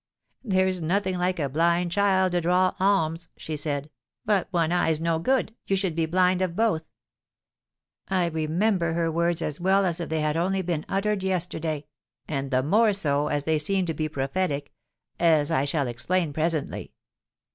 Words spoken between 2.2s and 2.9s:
to draw